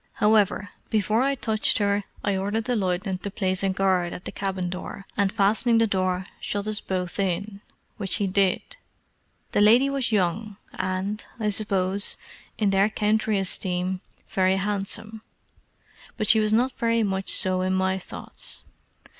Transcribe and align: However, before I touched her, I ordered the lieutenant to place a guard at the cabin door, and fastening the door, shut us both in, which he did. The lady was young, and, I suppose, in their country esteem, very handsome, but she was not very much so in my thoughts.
However, 0.13 0.69
before 0.89 1.21
I 1.21 1.35
touched 1.35 1.77
her, 1.77 2.01
I 2.23 2.35
ordered 2.35 2.63
the 2.63 2.75
lieutenant 2.75 3.21
to 3.21 3.29
place 3.29 3.61
a 3.61 3.69
guard 3.69 4.13
at 4.13 4.25
the 4.25 4.31
cabin 4.31 4.67
door, 4.67 5.05
and 5.15 5.31
fastening 5.31 5.77
the 5.77 5.85
door, 5.85 6.25
shut 6.39 6.65
us 6.67 6.81
both 6.81 7.19
in, 7.19 7.61
which 7.97 8.15
he 8.15 8.25
did. 8.25 8.63
The 9.51 9.61
lady 9.61 9.91
was 9.91 10.11
young, 10.11 10.57
and, 10.73 11.23
I 11.39 11.49
suppose, 11.49 12.17
in 12.57 12.71
their 12.71 12.89
country 12.89 13.37
esteem, 13.37 14.01
very 14.27 14.55
handsome, 14.55 15.21
but 16.17 16.25
she 16.27 16.39
was 16.39 16.51
not 16.51 16.71
very 16.79 17.03
much 17.03 17.29
so 17.29 17.61
in 17.61 17.75
my 17.75 17.99
thoughts. 17.99 18.63